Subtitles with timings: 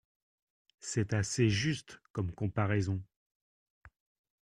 [0.79, 2.99] C’est assez juste comme comparaison.